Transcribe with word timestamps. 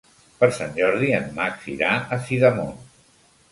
Per 0.37 0.47
Sant 0.59 0.73
Jordi 0.79 1.11
en 1.19 1.29
Max 1.37 1.69
irà 1.75 1.93
a 2.17 2.21
Sidamon. 2.25 2.75